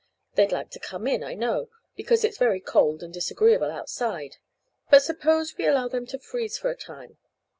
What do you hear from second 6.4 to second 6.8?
for a